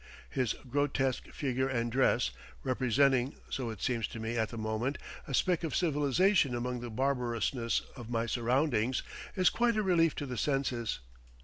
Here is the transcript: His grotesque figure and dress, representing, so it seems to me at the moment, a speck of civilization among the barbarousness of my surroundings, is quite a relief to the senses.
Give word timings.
His 0.31 0.53
grotesque 0.67 1.29
figure 1.29 1.67
and 1.69 1.91
dress, 1.91 2.31
representing, 2.63 3.35
so 3.51 3.69
it 3.69 3.83
seems 3.83 4.07
to 4.07 4.19
me 4.19 4.35
at 4.35 4.49
the 4.49 4.57
moment, 4.57 4.97
a 5.27 5.33
speck 5.35 5.63
of 5.63 5.75
civilization 5.75 6.55
among 6.55 6.79
the 6.79 6.89
barbarousness 6.89 7.83
of 7.95 8.09
my 8.09 8.25
surroundings, 8.25 9.03
is 9.35 9.51
quite 9.51 9.77
a 9.77 9.83
relief 9.83 10.15
to 10.15 10.25
the 10.25 10.39
senses. 10.39 11.01